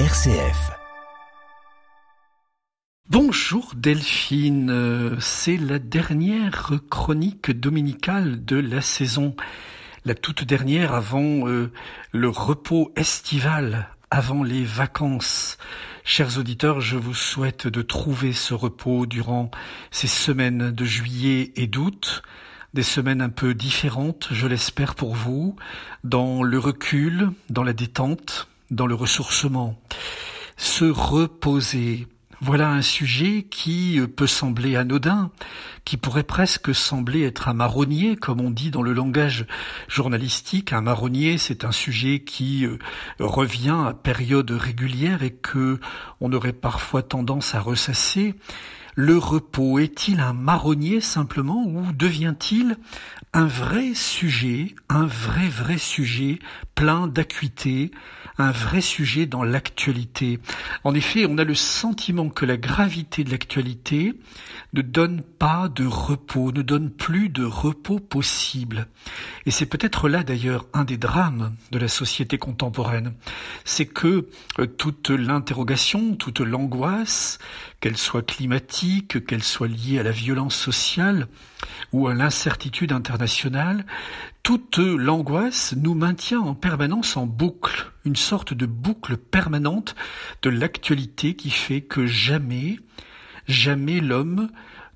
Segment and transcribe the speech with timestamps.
[0.00, 0.72] RCF.
[3.08, 9.36] Bonjour Delphine, Euh, c'est la dernière chronique dominicale de la saison,
[10.04, 11.70] la toute dernière avant euh,
[12.10, 15.58] le repos estival, avant les vacances.
[16.02, 19.52] Chers auditeurs, je vous souhaite de trouver ce repos durant
[19.92, 22.24] ces semaines de juillet et d'août,
[22.74, 25.54] des semaines un peu différentes, je l'espère pour vous,
[26.02, 29.80] dans le recul, dans la détente, dans le ressourcement.
[30.56, 32.06] Se reposer,
[32.40, 35.30] voilà un sujet qui euh, peut sembler anodin,
[35.84, 39.46] qui pourrait presque sembler être un marronnier, comme on dit dans le langage
[39.88, 40.72] journalistique.
[40.72, 42.78] Un marronnier, c'est un sujet qui euh,
[43.18, 45.80] revient à périodes régulières et que
[46.20, 48.34] on aurait parfois tendance à ressasser.
[48.96, 52.76] Le repos est-il un marronnier simplement ou devient-il
[53.32, 56.38] un vrai sujet, un vrai vrai sujet
[56.76, 57.90] plein d'acuité,
[58.38, 60.38] un vrai sujet dans l'actualité?
[60.84, 64.14] En effet, on a le sentiment que la gravité de l'actualité
[64.74, 68.86] ne donne pas de repos, ne donne plus de repos possible.
[69.46, 73.14] Et c'est peut-être là d'ailleurs un des drames de la société contemporaine.
[73.64, 77.38] C'est que euh, toute l'interrogation, toute l'angoisse,
[77.80, 78.83] qu'elle soit climatique,
[79.26, 81.28] qu'elle soit liée à la violence sociale
[81.92, 83.86] ou à l'incertitude internationale,
[84.42, 89.94] toute l'angoisse nous maintient en permanence en boucle, une sorte de boucle permanente
[90.42, 92.78] de l'actualité qui fait que jamais,
[93.46, 94.50] jamais l'homme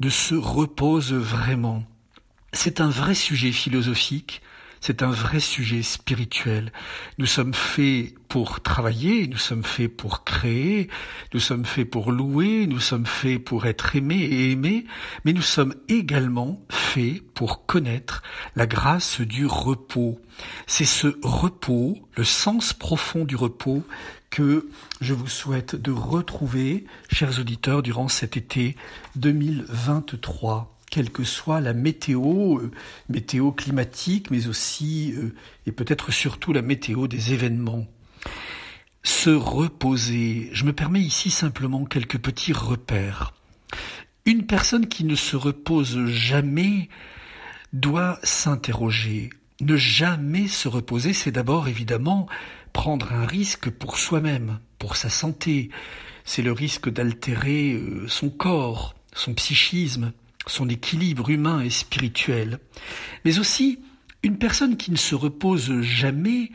[0.00, 1.84] ne se repose vraiment.
[2.52, 4.42] C'est un vrai sujet philosophique,
[4.86, 6.70] c'est un vrai sujet spirituel.
[7.16, 10.90] Nous sommes faits pour travailler, nous sommes faits pour créer,
[11.32, 14.84] nous sommes faits pour louer, nous sommes faits pour être aimés et aimés,
[15.24, 18.22] mais nous sommes également faits pour connaître
[18.56, 20.20] la grâce du repos.
[20.66, 23.84] C'est ce repos, le sens profond du repos,
[24.28, 24.68] que
[25.00, 28.76] je vous souhaite de retrouver, chers auditeurs, durant cet été
[29.16, 32.70] 2023 quelle que soit la météo, euh,
[33.08, 35.34] météo climatique, mais aussi euh,
[35.66, 37.88] et peut-être surtout la météo des événements.
[39.02, 40.50] Se reposer.
[40.52, 43.34] Je me permets ici simplement quelques petits repères.
[44.24, 46.88] Une personne qui ne se repose jamais
[47.72, 49.30] doit s'interroger.
[49.60, 52.28] Ne jamais se reposer, c'est d'abord évidemment
[52.72, 55.70] prendre un risque pour soi-même, pour sa santé.
[56.24, 60.12] C'est le risque d'altérer euh, son corps, son psychisme,
[60.46, 62.58] son équilibre humain et spirituel.
[63.24, 63.80] Mais aussi,
[64.22, 66.50] une personne qui ne se repose jamais,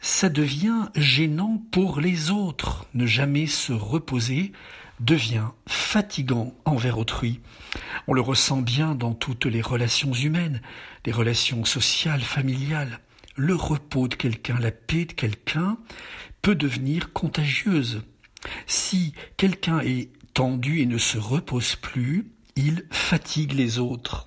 [0.00, 2.86] ça devient gênant pour les autres.
[2.94, 4.52] Ne jamais se reposer
[5.00, 7.40] devient fatigant envers autrui.
[8.06, 10.60] On le ressent bien dans toutes les relations humaines,
[11.06, 13.00] les relations sociales, familiales.
[13.36, 15.78] Le repos de quelqu'un, la paix de quelqu'un
[16.42, 18.02] peut devenir contagieuse.
[18.66, 22.26] Si quelqu'un est tendu et ne se repose plus,
[22.56, 24.26] il fatigue les autres.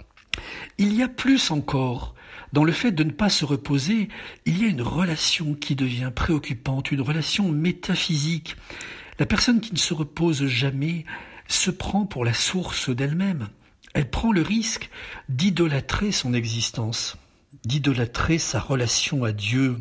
[0.77, 2.15] Il y a plus encore.
[2.53, 4.07] Dans le fait de ne pas se reposer,
[4.45, 8.55] il y a une relation qui devient préoccupante, une relation métaphysique.
[9.19, 11.05] La personne qui ne se repose jamais
[11.47, 13.49] se prend pour la source d'elle-même.
[13.93, 14.89] Elle prend le risque
[15.29, 17.17] d'idolâtrer son existence,
[17.65, 19.77] d'idolâtrer sa relation à Dieu.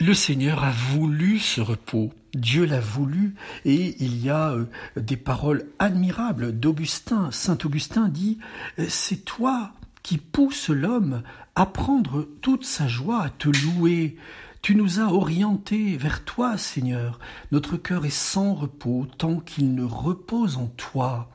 [0.00, 2.12] Le Seigneur a voulu ce repos.
[2.34, 4.66] Dieu l'a voulu et il y a euh,
[4.96, 7.30] des paroles admirables d'Augustin.
[7.30, 8.38] Saint Augustin dit
[8.80, 9.70] euh, C'est toi
[10.02, 11.22] qui pousses l'homme
[11.54, 14.16] à prendre toute sa joie, à te louer.
[14.62, 17.20] Tu nous as orientés vers toi, Seigneur.
[17.52, 21.30] Notre cœur est sans repos tant qu'il ne repose en toi.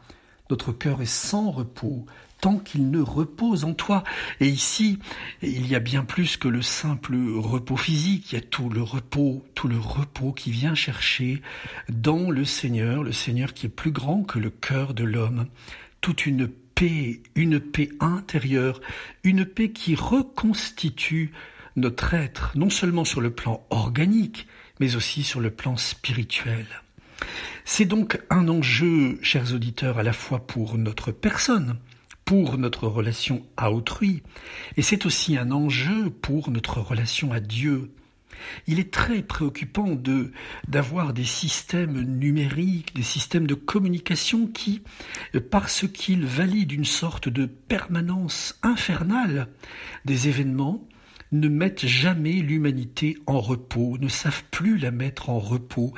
[0.49, 2.05] Notre cœur est sans repos
[2.41, 4.03] tant qu'il ne repose en toi.
[4.39, 4.99] Et ici,
[5.41, 8.81] il y a bien plus que le simple repos physique, il y a tout le
[8.81, 11.41] repos, tout le repos qui vient chercher
[11.89, 15.47] dans le Seigneur, le Seigneur qui est plus grand que le cœur de l'homme,
[16.01, 18.79] toute une paix, une paix intérieure,
[19.23, 21.31] une paix qui reconstitue
[21.75, 24.47] notre être, non seulement sur le plan organique,
[24.79, 26.65] mais aussi sur le plan spirituel.
[27.65, 31.77] C'est donc un enjeu, chers auditeurs, à la fois pour notre personne,
[32.29, 34.21] pour notre relation à autrui,
[34.77, 37.89] et c'est aussi un enjeu pour notre relation à Dieu.
[38.67, 40.31] Il est très préoccupant de
[40.67, 44.83] d'avoir des systèmes numériques, des systèmes de communication qui,
[45.49, 49.47] parce qu'ils valident une sorte de permanence infernale
[50.05, 50.87] des événements,
[51.31, 55.95] ne mettent jamais l'humanité en repos, ne savent plus la mettre en repos.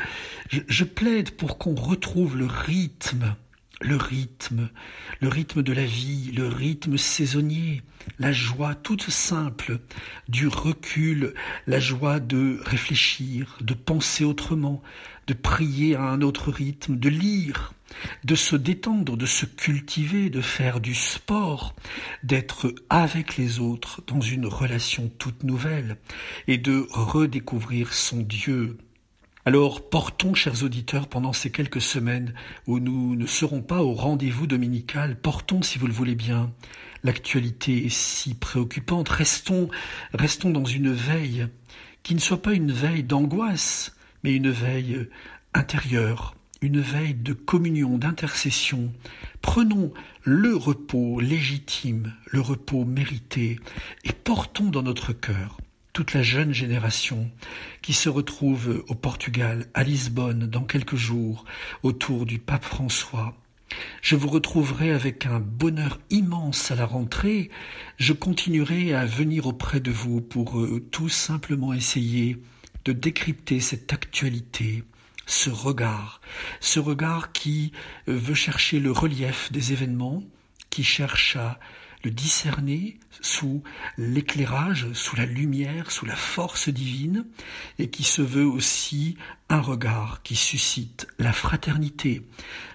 [0.47, 3.35] Je, je plaide pour qu'on retrouve le rythme
[3.81, 4.69] le rythme,
[5.19, 7.81] le rythme de la vie, le rythme saisonnier,
[8.19, 9.79] la joie toute simple
[10.29, 11.33] du recul,
[11.67, 14.81] la joie de réfléchir, de penser autrement,
[15.27, 17.73] de prier à un autre rythme, de lire,
[18.23, 21.75] de se détendre, de se cultiver, de faire du sport,
[22.23, 25.97] d'être avec les autres dans une relation toute nouvelle
[26.47, 28.77] et de redécouvrir son Dieu
[29.43, 32.33] alors portons, chers auditeurs, pendant ces quelques semaines
[32.67, 36.51] où nous ne serons pas au rendez-vous dominical, portons, si vous le voulez bien,
[37.03, 39.69] l'actualité est si préoccupante, restons,
[40.13, 41.47] restons dans une veille
[42.03, 45.09] qui ne soit pas une veille d'angoisse, mais une veille
[45.55, 48.91] intérieure, une veille de communion, d'intercession.
[49.41, 49.91] Prenons
[50.23, 53.59] le repos légitime, le repos mérité,
[54.03, 55.57] et portons dans notre cœur
[55.93, 57.29] toute la jeune génération
[57.81, 61.45] qui se retrouve au Portugal, à Lisbonne, dans quelques jours,
[61.83, 63.35] autour du pape François.
[64.01, 67.49] Je vous retrouverai avec un bonheur immense à la rentrée.
[67.97, 72.37] Je continuerai à venir auprès de vous pour euh, tout simplement essayer
[72.85, 74.83] de décrypter cette actualité,
[75.25, 76.19] ce regard,
[76.59, 77.71] ce regard qui
[78.07, 80.23] euh, veut chercher le relief des événements,
[80.69, 81.59] qui cherche à
[82.03, 83.61] le discerner sous
[83.97, 87.25] l'éclairage, sous la lumière, sous la force divine,
[87.79, 89.17] et qui se veut aussi
[89.49, 92.23] un regard qui suscite la fraternité.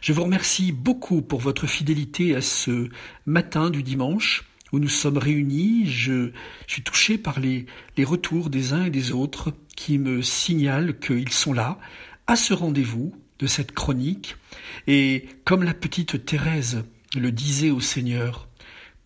[0.01, 2.89] Je vous remercie beaucoup pour votre fidélité à ce
[3.25, 5.87] matin du dimanche où nous sommes réunis.
[5.87, 6.31] Je,
[6.67, 11.33] suis touché par les, les retours des uns et des autres qui me signalent qu'ils
[11.33, 11.79] sont là,
[12.27, 14.37] à ce rendez-vous de cette chronique.
[14.87, 16.85] Et comme la petite Thérèse
[17.15, 18.49] le disait au Seigneur,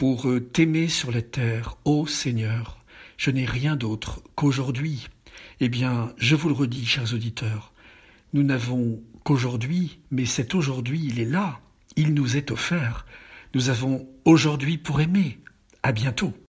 [0.00, 2.82] pour euh, t'aimer sur la terre, ô Seigneur,
[3.18, 5.08] je n'ai rien d'autre qu'aujourd'hui.
[5.60, 7.74] Eh bien, je vous le redis, chers auditeurs,
[8.32, 11.60] nous n'avons qu'aujourd'hui, mais cet aujourd'hui, il est là,
[11.96, 13.04] il nous est offert.
[13.52, 15.38] Nous avons aujourd'hui pour aimer.
[15.82, 16.32] À bientôt.